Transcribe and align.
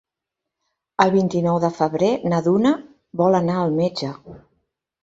El 1.05 1.13
vint-i-nou 1.17 1.59
de 1.65 1.71
febrer 1.81 2.11
na 2.33 2.41
Duna 2.49 2.73
vol 3.25 3.43
anar 3.43 3.61
al 3.67 3.79
metge. 3.83 4.13